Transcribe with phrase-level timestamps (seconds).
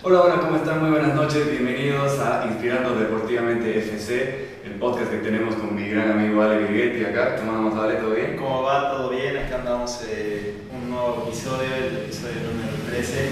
[0.00, 0.78] Hola, hola, ¿cómo están?
[0.78, 6.12] Muy buenas noches, bienvenidos a Inspirando Deportivamente FC, el podcast que tenemos con mi gran
[6.12, 7.34] amigo Ale Virguetti acá.
[7.34, 7.96] ¿Cómo vamos, Ale?
[7.96, 8.36] ¿Todo bien?
[8.36, 8.92] ¿Cómo va?
[8.92, 9.36] ¿Todo bien?
[9.36, 13.28] Acá andamos eh, un nuevo episodio, el episodio número 13,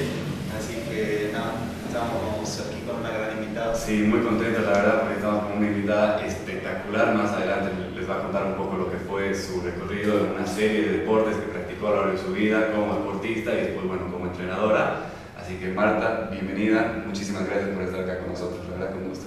[0.58, 1.52] así que nada,
[1.86, 3.72] estamos aquí con una gran invitada.
[3.76, 7.14] Sí, muy contento la verdad porque estamos con una invitada espectacular.
[7.14, 10.46] Más adelante les va a contar un poco lo que fue su recorrido en una
[10.48, 13.86] serie de deportes que practicó a lo largo de su vida como deportista y después,
[13.86, 15.12] bueno, como entrenadora.
[15.46, 19.26] Así que Marta, bienvenida, muchísimas gracias por estar acá con nosotros, la verdad con gusto.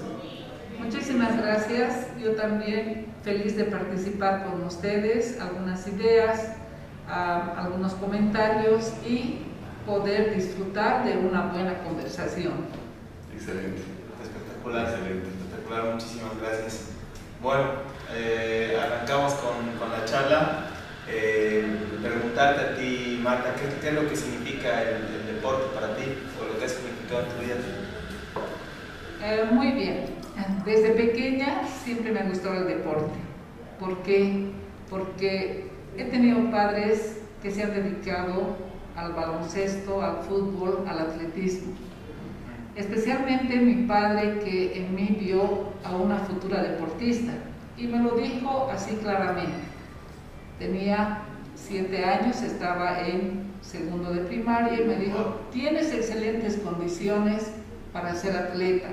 [0.77, 6.55] Muchísimas gracias, yo también feliz de participar con ustedes, algunas ideas,
[7.08, 9.44] uh, algunos comentarios y
[9.85, 12.66] poder disfrutar de una buena conversación.
[13.33, 13.81] Excelente.
[14.22, 16.89] Espectacular, excelente, espectacular, muchísimas gracias.
[17.41, 17.63] Bueno,
[18.13, 20.66] eh, arrancamos con, con, la charla.
[21.08, 21.66] Eh,
[22.03, 25.98] preguntarte a ti, Marta, ¿qué, ¿qué, es lo que significa el, el, deporte para ti
[27.18, 27.55] en tu vida?
[29.23, 30.05] Eh, muy bien.
[30.63, 33.17] Desde pequeña siempre me gustado el deporte.
[33.80, 34.52] ¿Por qué?
[34.89, 35.67] Porque
[35.98, 38.58] he tenido padres que se han dedicado
[38.95, 41.73] al baloncesto, al fútbol, al atletismo.
[42.75, 47.33] Especialmente mi padre que en mí vio a una futura deportista
[47.76, 49.67] y me lo dijo así claramente.
[50.59, 51.23] Tenía
[51.55, 57.52] siete años, estaba en segundo de primaria y me dijo, tienes excelentes condiciones
[57.94, 58.88] para ser atleta.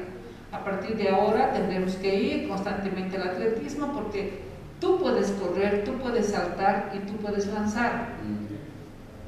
[0.53, 4.43] A partir de ahora tendremos que ir constantemente al atletismo porque
[4.81, 8.09] tú puedes correr, tú puedes saltar y tú puedes lanzar.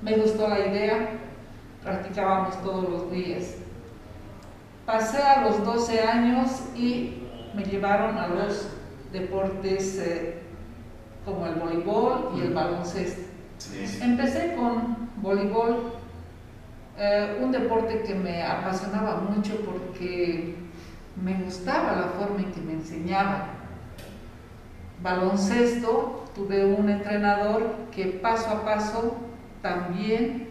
[0.03, 1.09] Me gustó la idea,
[1.83, 3.55] practicábamos todos los días.
[4.85, 7.23] Pasé a los 12 años y
[7.55, 8.69] me llevaron a los
[9.13, 10.43] deportes eh,
[11.25, 13.23] como el voleibol y el baloncesto.
[13.59, 13.99] Sí.
[14.01, 15.93] Empecé con voleibol,
[16.97, 20.57] eh, un deporte que me apasionaba mucho porque
[21.23, 23.43] me gustaba la forma en que me enseñaban.
[25.03, 29.17] Baloncesto, tuve un entrenador que paso a paso
[29.63, 30.49] también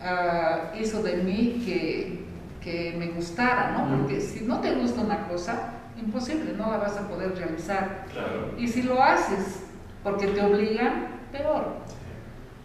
[0.00, 2.24] uh, hizo de mí que,
[2.62, 3.96] que, me gustara, ¿no?
[3.96, 8.04] Porque si no te gusta una cosa, imposible, no la vas a poder realizar.
[8.12, 8.54] Claro.
[8.58, 9.64] Y si lo haces
[10.02, 11.76] porque te obligan, peor.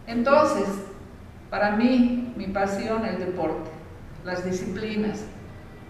[0.06, 0.66] Entonces,
[1.50, 3.70] para mí, mi pasión el deporte,
[4.24, 5.24] las disciplinas.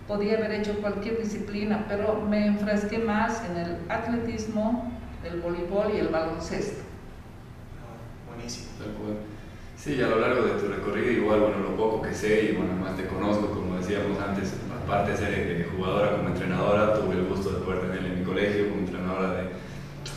[0.07, 4.93] Podía haber hecho cualquier disciplina, pero me enfrasqué más en el atletismo,
[5.25, 6.83] el voleibol y el baloncesto.
[8.29, 8.67] Buenísimo.
[9.77, 12.75] Sí, a lo largo de tu recorrido, igual, bueno, lo poco que sé y bueno,
[12.75, 17.51] más te conozco, como decíamos antes, aparte de ser jugadora como entrenadora, tuve el gusto
[17.51, 18.86] de poder tenerla en mi colegio como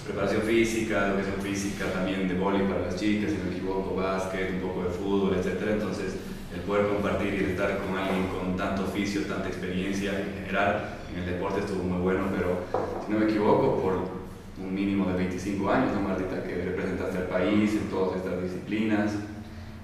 [0.10, 4.54] preparación física, educación física, también de voleibol para las chicas, si no me equivoco, básquet,
[4.54, 5.74] un poco de fútbol, etcétera.
[5.74, 6.16] Entonces,
[6.54, 11.20] el poder compartir y estar con alguien con tanto oficio, tanta experiencia en general en
[11.20, 12.58] el deporte estuvo muy bueno, pero
[13.06, 14.20] si no me equivoco, por
[14.60, 16.44] un mínimo de 25 años, ¿no, Martita?
[16.44, 19.12] Que representaste al país en todas estas disciplinas.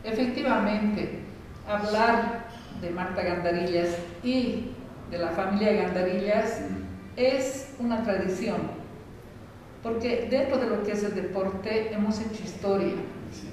[0.03, 1.19] Efectivamente,
[1.67, 2.47] hablar
[2.81, 4.71] de Marta Gandarillas y
[5.11, 6.61] de la familia Gandarillas
[7.15, 8.74] es una tradición,
[9.85, 12.95] porque dentro de lo que es el deporte hemos hecho historia.
[13.31, 13.47] Sí.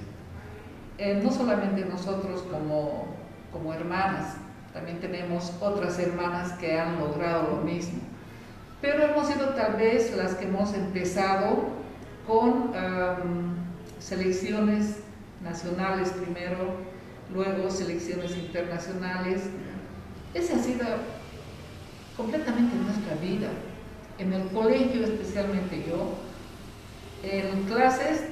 [0.97, 3.05] Eh, no solamente nosotros como,
[3.53, 4.37] como hermanas,
[4.73, 8.01] también tenemos otras hermanas que han logrado lo mismo.
[8.81, 11.65] Pero hemos sido tal vez las que hemos empezado
[12.27, 13.55] con um,
[13.99, 15.01] selecciones
[15.43, 16.77] nacionales primero,
[17.31, 19.43] luego selecciones internacionales.
[20.33, 20.87] Esa ha sido
[22.17, 23.51] completamente nuestra vida.
[24.19, 26.15] En el colegio, especialmente yo,
[27.23, 28.25] en clases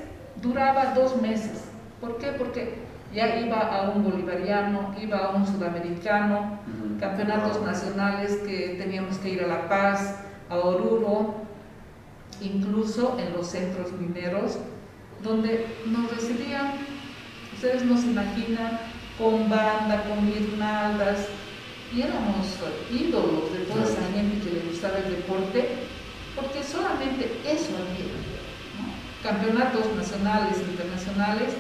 [0.43, 1.65] duraba dos meses.
[2.01, 2.29] ¿Por qué?
[2.29, 2.75] Porque
[3.15, 7.01] ya iba a un bolivariano, iba a un sudamericano, uh -huh.
[7.01, 10.17] campeonatos nacionales que teníamos que ir a La Paz,
[10.49, 11.35] a Oruro,
[12.41, 14.59] incluso en los centros mineros,
[15.23, 16.73] donde nos recibían,
[17.55, 18.79] ustedes no se imaginan,
[19.19, 21.27] con banda, con guirnaldas,
[21.95, 22.47] y éramos
[22.91, 25.67] ídolos de toda esa gente que le gustaba el deporte,
[26.37, 28.15] porque solamente eso había.
[28.79, 29.29] ¿no?
[29.29, 31.55] Campeonatos nacionales, internacionales,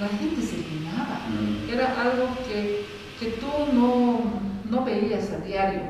[0.00, 1.20] la gente se llenaba.
[1.28, 1.70] Mm.
[1.70, 2.84] Era algo que,
[3.18, 4.20] que tú no,
[4.70, 5.82] no, veías a diario.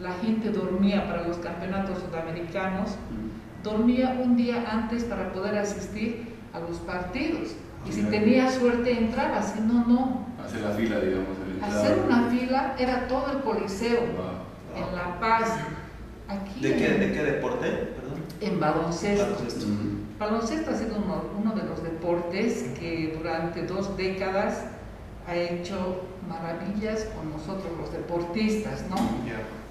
[0.00, 3.62] La gente dormía para los campeonatos sudamericanos, mm.
[3.62, 7.54] dormía un día antes para poder asistir a los partidos.
[7.86, 10.26] Y si tenía suerte entraba, si no, no.
[10.42, 11.36] Hacer la fila, digamos.
[11.62, 14.84] Hacer una fila era todo el coliseo, wow.
[14.84, 15.58] en La Paz.
[16.28, 17.68] Aquí ¿De qué, ¿De qué deporte?
[17.68, 18.22] Perdón.
[18.40, 19.24] En baloncesto.
[19.24, 19.66] Baloncesto.
[19.66, 20.18] Mm.
[20.18, 24.64] Baloncesto ha sido uno, uno, de los deportes que durante dos décadas
[25.26, 28.96] ha hecho maravillas con nosotros los deportistas, ¿no?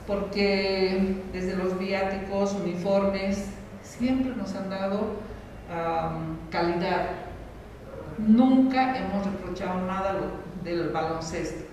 [0.08, 3.50] Porque desde los viáticos, uniformes,
[3.84, 5.20] siempre nos han dado
[6.50, 7.10] calidad.
[8.18, 10.16] Nunca hemos reprochado nada
[10.64, 11.71] del baloncesto.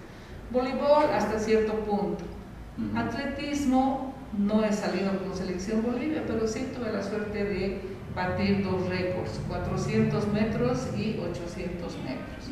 [0.51, 2.25] Voleibol hasta cierto punto.
[2.97, 7.81] Atletismo no he salido con selección Bolivia, pero sí tuve la suerte de
[8.15, 12.49] batir dos récords, 400 metros y 800 metros.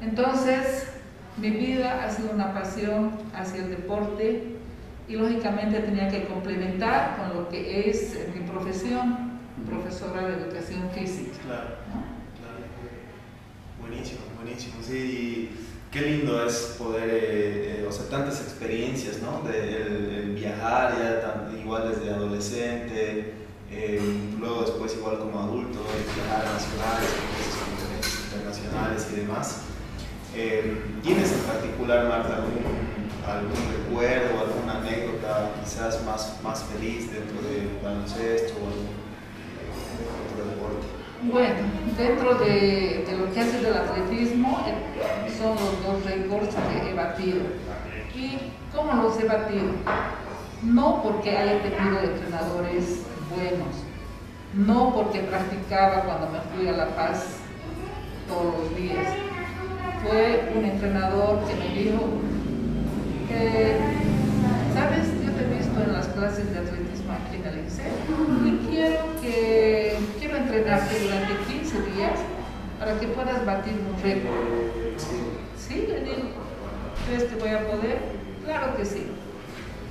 [0.00, 0.86] Entonces,
[1.36, 4.56] mi vida ha sido una pasión hacia el deporte
[5.08, 9.38] y lógicamente tenía que complementar con lo que es mi profesión,
[9.68, 11.38] profesora de educación física.
[11.46, 11.84] Claro,
[13.80, 14.74] Buenísimo, buenísimo.
[14.82, 15.50] Sí,
[15.94, 19.48] qué lindo es poder, eh, eh, o sea, tantas experiencias, ¿no?
[19.48, 23.32] De, viajar ya igual desde adolescente,
[23.70, 24.00] eh,
[24.38, 25.78] luego después igual como adulto,
[26.16, 27.10] viajar a nacionales,
[28.26, 29.60] internacionales y demás.
[31.02, 37.78] ¿Tienes en particular, Marta, algún, algún recuerdo, alguna anécdota quizás más, más feliz dentro del
[37.82, 38.66] baloncesto o
[40.02, 41.03] dentro del deporte?
[41.32, 41.54] Bueno,
[41.96, 44.58] dentro de, lo que hace del atletismo
[45.38, 47.40] son los dos récords que he batido.
[48.14, 48.38] ¿Y
[48.74, 49.72] cómo los he batido?
[50.62, 53.04] No porque haya tenido entrenadores
[53.34, 53.74] buenos,
[54.52, 57.38] no porque practicaba cuando me fui a La Paz
[58.28, 59.06] todos los días.
[60.02, 62.00] Fue un entrenador que me dijo,
[64.74, 65.06] ¿sabes?
[65.24, 68.53] Yo te he visto en las clases de atletismo aquí en el INSEE
[70.58, 72.20] entrenarte durante 15 días
[72.78, 74.98] para que puedas batir un récord.
[75.56, 76.28] Sí, le digo,
[77.06, 77.98] ¿crees que voy a poder?
[78.44, 79.06] Claro que sí.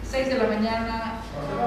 [0.10, 1.22] 6 de la mañana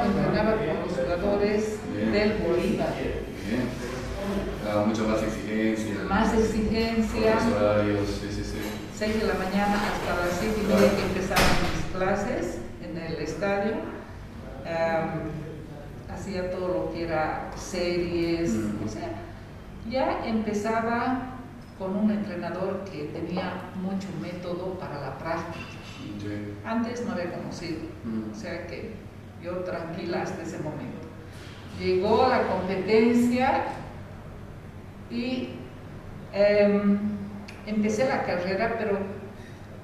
[0.07, 1.79] entrenaba con los jugadores
[2.13, 2.95] del Bolívar.
[2.97, 4.87] Bien.
[4.87, 5.95] mucho más exigencia.
[6.09, 7.39] Más exigencia.
[7.57, 8.59] Horarios, sí, sí, sí.
[8.97, 13.17] 6 de la mañana hasta las 7 y media que empezaban mis clases en el
[13.23, 13.75] estadio.
[16.27, 18.53] Hacía todo lo que era series,
[18.85, 19.11] o sea,
[19.89, 21.37] ya empezaba
[21.79, 25.65] con un entrenador que tenía mucho método para la práctica.
[26.65, 28.33] Antes no había conocido, mm.
[28.33, 28.91] o sea que
[29.43, 31.07] yo tranquila hasta ese momento.
[31.79, 33.65] Llegó la competencia
[35.09, 35.51] y
[36.33, 36.99] em,
[37.67, 38.99] empecé la carrera, pero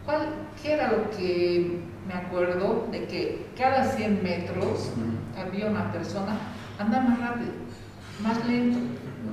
[0.05, 0.29] ¿cuál,
[0.61, 1.79] ¿qué era lo que
[2.09, 2.89] me acuerdo?
[2.91, 4.91] De que cada 100 metros
[5.37, 6.37] había una persona,
[6.79, 7.53] anda más rápido,
[8.23, 8.79] más lento,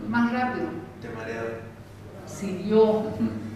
[0.07, 0.67] más rápido.
[1.01, 1.43] De manera
[2.25, 3.11] Si yo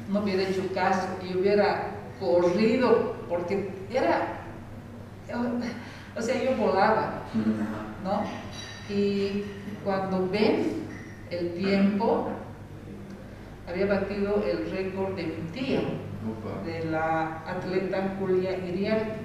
[0.09, 4.39] no hubiera hecho caso y hubiera corrido, porque era,
[6.15, 7.23] o sea, yo volaba,
[8.03, 8.23] ¿no?
[8.93, 9.43] Y
[9.83, 10.83] cuando ven
[11.29, 12.29] el tiempo,
[13.67, 15.81] había batido el récord de mi tía,
[16.65, 19.22] de la atleta Julia Iriar.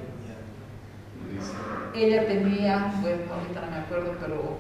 [1.95, 4.59] Ella tenía, bueno, ahorita no me acuerdo, pero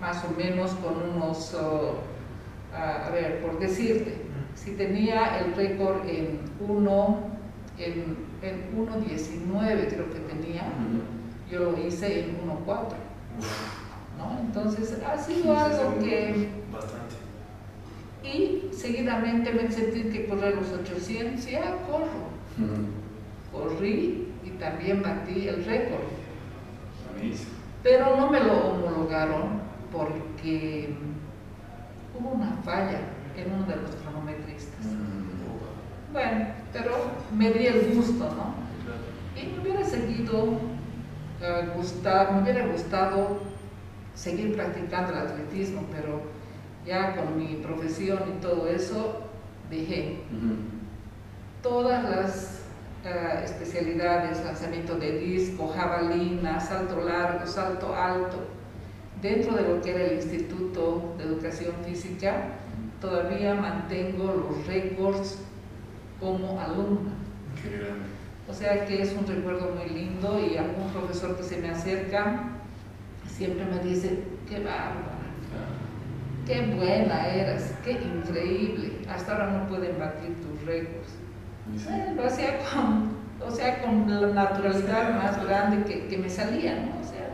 [0.00, 1.98] más o menos con unos, oh,
[2.74, 4.22] a ver, por decirte,
[4.54, 7.18] si tenía el récord en 1,
[7.78, 10.64] en, en 1.19 creo que tenía,
[11.50, 12.94] yo lo hice en 1.4.
[14.18, 14.40] ¿no?
[14.40, 16.48] Entonces ha sido algo que...
[16.72, 17.24] Bastante
[18.24, 22.32] y seguidamente me sentí que correr los 800 ya corro.
[23.52, 26.02] Corrí y también batí el récord.
[27.82, 29.60] Pero no me lo homologaron
[29.92, 30.94] porque
[32.18, 33.00] hubo una falla
[33.36, 34.86] en uno de los cronometristas.
[36.12, 36.92] Bueno, pero
[37.36, 38.54] me di el gusto, ¿no?
[39.40, 43.38] Y me hubiera seguido uh, gustar, me hubiera gustado
[44.14, 46.22] seguir practicando el atletismo, pero
[46.86, 49.22] ya con mi profesión y todo eso,
[49.70, 50.20] dejé.
[51.62, 52.53] Todas las
[53.04, 58.38] eh, especialidades, lanzamiento de disco, jabalina, salto largo, salto alto,
[59.20, 62.48] dentro de lo que era el Instituto de Educación Física,
[63.00, 65.38] todavía mantengo los récords
[66.20, 67.12] como alumna.
[68.48, 72.50] O sea que es un recuerdo muy lindo y algún profesor que se me acerca
[73.26, 74.18] siempre me dice,
[74.48, 75.14] qué bárbaro
[76.46, 81.23] qué buena eras, qué increíble, hasta ahora no pueden batir tus récords.
[82.16, 83.16] Lo hacía con,
[83.46, 87.00] o sea, con la naturalidad más grande que, que, me salía, ¿no?
[87.00, 87.30] O sea,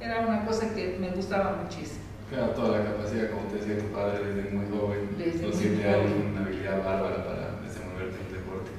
[0.00, 2.04] era una cosa que me gustaba muchísimo.
[2.28, 6.12] Claro, toda la capacidad, como te decía tu padre, desde muy joven, los siete años,
[6.30, 8.70] una habilidad bárbara para desenvolverte en el deporte.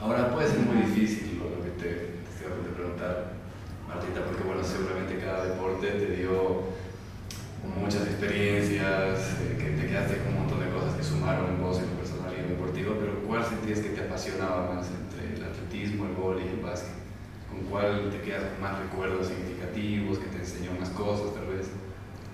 [0.00, 1.88] Ahora puede ser muy difícil lo que te,
[2.18, 3.30] te estoy a preguntar,
[3.86, 6.74] Martita, porque bueno, seguramente cada deporte te dio
[7.78, 11.80] muchas experiencias, eh, que te quedaste con un montón de cosas que sumaron en vos,
[12.54, 16.60] deportiva, pero ¿cuál sentías que te apasionaba más entre el atletismo, el vóley y el
[16.60, 16.94] básquet?
[17.50, 21.68] ¿Con cuál te quedas con más recuerdos significativos, que te enseñó más cosas tal vez?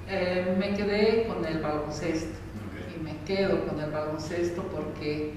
[0.09, 2.39] Eh, me quedé con el baloncesto
[2.95, 5.35] y me quedo con el baloncesto porque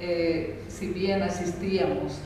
[0.00, 2.18] eh, si bien asistíamos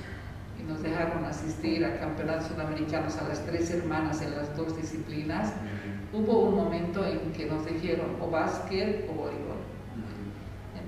[0.58, 5.52] y nos dejaron asistir a campeonatos sudamericanos a las tres hermanas en las dos disciplinas,
[6.12, 9.47] hubo un momento en que nos dijeron o básquet o voleibol.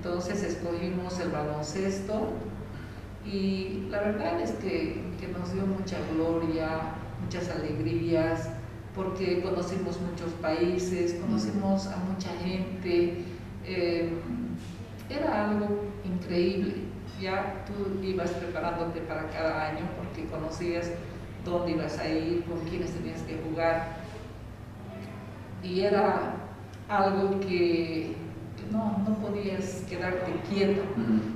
[0.03, 2.29] Entonces escogimos el baloncesto
[3.23, 8.49] y la verdad es que, que, nos dio mucha gloria, muchas alegrías,
[8.95, 13.23] porque conocimos muchos países, conocimos a mucha gente.
[13.63, 14.09] Eh,
[15.07, 15.67] era algo
[16.03, 16.77] increíble.
[17.21, 20.89] Ya tú ibas preparándote para cada año porque conocías
[21.45, 24.01] dónde ibas a ir, con quiénes tenías que jugar
[25.63, 26.33] y era
[26.89, 28.15] algo que
[28.71, 30.81] no, no podías quedarte quieto,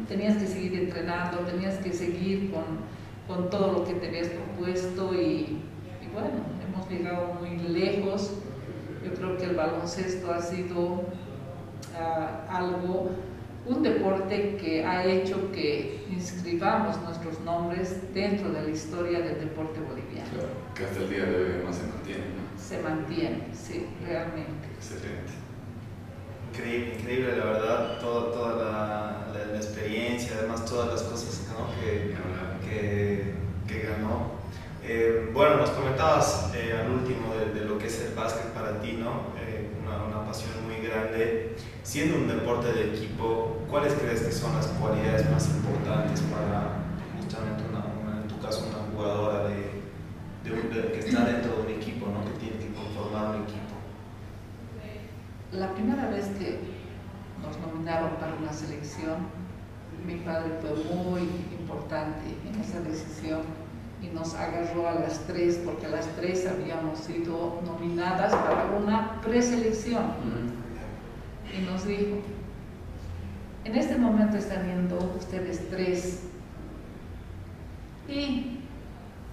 [0.08, 2.64] tenías que seguir entrenando, tenías que seguir con,
[3.28, 5.62] con todo lo que te habías propuesto y,
[6.02, 6.30] y, bueno,
[6.68, 8.32] hemos llegado muy lejos.
[9.04, 11.04] Yo creo que el baloncesto ha sido uh,
[12.50, 13.12] algo,
[13.68, 19.80] un deporte que ha hecho que inscribamos nuestros nombres dentro de la historia del deporte
[19.80, 20.30] boliviano.
[20.32, 22.62] Claro, que hasta el día de hoy además se mantiene, ¿no?
[22.62, 24.68] Se mantiene, sí, realmente.
[24.76, 25.45] Excelente.
[26.56, 31.68] Increíble, increíble la verdad, toda, toda la, la, la experiencia, además todas las cosas ¿no?
[31.82, 32.16] que,
[32.66, 33.34] que,
[33.68, 34.32] que, ganó.
[34.82, 38.80] Eh, bueno, nos comentabas eh, al último de, de, lo que es el básquet para
[38.80, 39.36] ti, ¿no?
[39.38, 41.58] Eh, una, una, pasión muy grande.
[41.84, 46.86] Siendo un deporte de equipo, ¿cuáles crees que son las cualidades más importantes para
[47.20, 49.82] justamente una, una en tu caso una jugadora de,
[50.46, 52.24] de, un, que está dentro de un equipo, ¿no?
[52.24, 53.65] que tiene que conformar un equipo?
[55.58, 56.60] La primera vez que
[57.42, 59.28] nos nominaron para una selección,
[60.06, 61.22] mi padre fue muy
[61.58, 63.42] importante en esa decisión
[64.02, 69.22] y nos agarró a las tres, porque a las tres habíamos sido nominadas para una
[69.22, 70.04] preselección.
[71.58, 72.18] Y nos dijo,
[73.64, 76.24] en este momento están viendo ustedes tres
[78.10, 78.60] y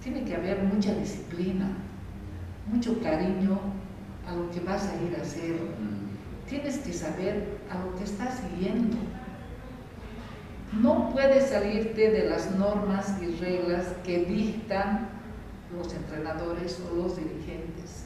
[0.01, 1.67] tiene que haber mucha disciplina,
[2.71, 3.59] mucho cariño
[4.25, 5.55] a lo que vas a ir a hacer.
[6.53, 8.97] Tienes que saber a lo que estás yendo.
[10.71, 15.09] No puedes salirte de las normas y reglas que dictan
[15.75, 18.05] los entrenadores o los dirigentes.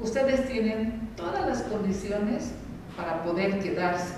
[0.00, 2.52] Ustedes tienen todas las condiciones
[2.96, 4.14] para poder quedarse.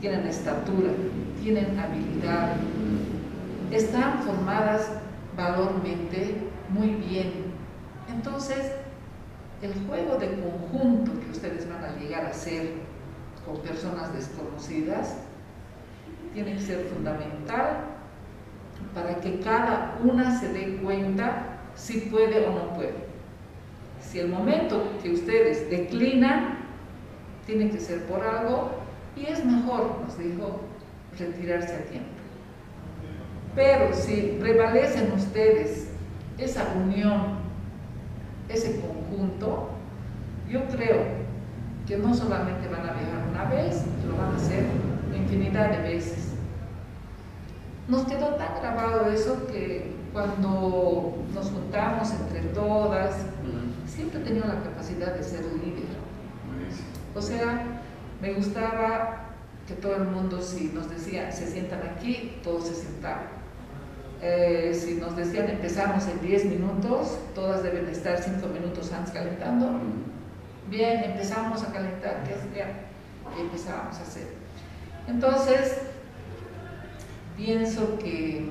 [0.00, 0.92] Tienen estatura,
[1.42, 2.56] tienen habilidad,
[3.70, 4.92] están formadas
[5.36, 6.36] valormente
[6.70, 7.52] muy bien.
[8.08, 8.72] Entonces,
[9.62, 12.72] el juego de conjunto que ustedes van a llegar a hacer
[13.44, 15.16] con personas desconocidas
[16.32, 17.84] tiene que ser fundamental
[18.94, 22.94] para que cada una se dé cuenta si puede o no puede.
[24.00, 26.58] Si el momento que ustedes declinan,
[27.46, 28.70] tiene que ser por algo
[29.16, 30.60] y es mejor, nos dijo,
[31.18, 32.08] retirarse a tiempo.
[33.54, 35.88] Pero si prevalecen ustedes
[36.38, 37.39] esa unión,
[38.52, 39.70] ese conjunto,
[40.48, 41.20] yo creo
[41.86, 44.64] que no solamente van a viajar una vez, lo van a hacer
[45.16, 46.34] infinidad de veces.
[47.88, 53.16] Nos quedó tan grabado eso que cuando nos juntamos entre todas,
[53.86, 55.90] siempre he tenido la capacidad de ser líder.
[57.14, 57.80] O sea,
[58.20, 59.30] me gustaba
[59.66, 63.39] que todo el mundo, si nos decía, se sientan aquí, todos se sentaban.
[64.22, 69.80] Eh, si nos decían empezamos en 10 minutos, todas deben estar 5 minutos antes calentando.
[70.68, 72.40] Bien, empezamos a calentar, ¿qué es?
[73.36, 74.28] y empezábamos a hacer.
[75.06, 75.78] Entonces,
[77.36, 78.50] pienso que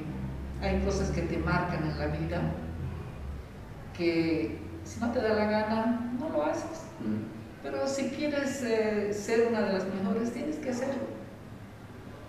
[0.61, 2.41] hay cosas que te marcan en la vida,
[3.95, 6.83] que si no te da la gana, no lo haces.
[7.61, 11.18] Pero si quieres eh, ser una de las mejores, tienes que hacerlo.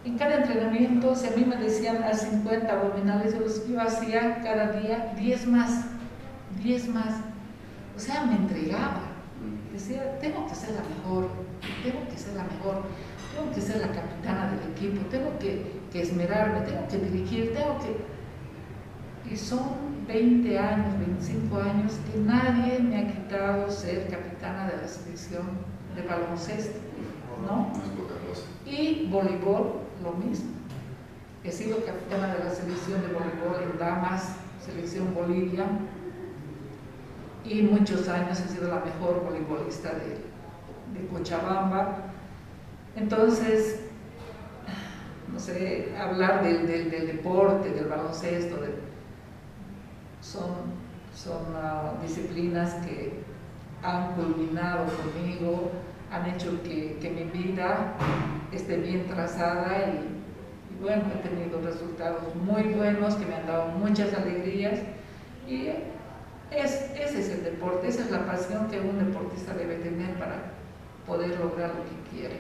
[0.02, 4.72] En cada entrenamiento, si a mí me decían a 50 abdominales, yo, yo hacía cada
[4.72, 5.84] día 10 más,
[6.62, 7.20] 10 más.
[7.94, 9.02] O sea, me entregaba.
[9.70, 11.28] Decía, tengo que ser la mejor,
[11.82, 12.82] tengo que ser la mejor,
[13.34, 17.78] tengo que ser la capitana del equipo, tengo que, que esmerarme, tengo que dirigir, tengo
[17.78, 19.30] que...
[19.30, 24.88] Y son 20 años, 25 años que nadie me ha quitado ser capitana de la
[24.88, 25.42] selección
[25.94, 26.78] de baloncesto,
[27.46, 27.72] ¿no?
[28.66, 30.50] Y voleibol, lo mismo.
[31.42, 35.66] He sido capitana de la selección de voleibol en damas, selección Bolivia,
[37.44, 41.96] y muchos años he sido la mejor voleibolista de, de Cochabamba.
[42.96, 43.80] Entonces,
[45.32, 48.56] no sé, hablar del, del, deporte, del baloncesto,
[50.20, 50.50] son,
[51.14, 53.19] son ah, disciplinas que
[53.82, 55.70] han culminado conmigo,
[56.10, 57.94] han hecho que, que mi vida
[58.52, 64.12] esté bien trazada y, bueno, he tenido resultados muy buenos que me han dado muchas
[64.14, 64.80] alegrías
[65.46, 65.68] y
[66.50, 70.52] es, ese es el deporte, esa es la pasión que un deportista debe tener para
[71.06, 72.36] poder lograr lo que quiere.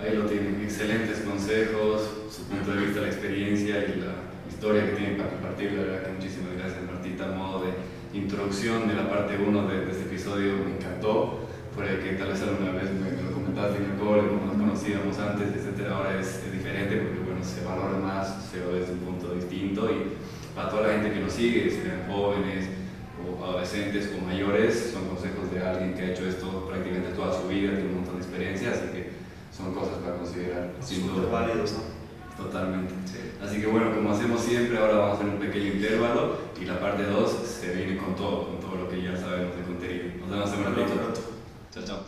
[0.00, 4.14] Ahí lo tienen, excelentes consejos, su punto de vista, la experiencia y la
[4.48, 5.72] historia que tienen para compartir.
[5.72, 7.72] La verdad que muchísimas gracias Martita, modo de
[8.12, 11.38] introducción de la parte 1 de, este episodio me encantó.
[11.74, 14.56] Por el que tal vez alguna vez me, lo comentaste en el cole, como nos
[14.56, 18.92] conocíamos antes, etcétera, ahora es, es, diferente porque bueno, se valora más, se ve desde
[18.92, 20.12] un punto distinto y
[20.54, 22.68] para toda la gente que nos sigue, sean jóvenes
[23.24, 27.48] o adolescentes o mayores, son consejos de alguien que ha hecho esto prácticamente toda su
[27.48, 29.12] vida, tiene un montón de experiencia, así que
[29.56, 30.72] son cosas para considerar.
[30.80, 31.32] Sin duda.
[31.32, 32.44] válidos, ¿no?
[32.44, 32.92] Totalmente.
[33.42, 36.78] Así que bueno, como hacemos siempre, ahora vamos a hacer un pequeño intervalo y la
[36.78, 40.04] parte 2 se viene con todo, con todo lo que ya sabemos de contenido.
[40.20, 40.94] Nos vemos en un ratito.
[41.74, 41.98] Chao, chao.